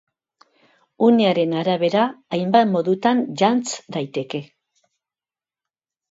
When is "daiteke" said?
3.97-4.41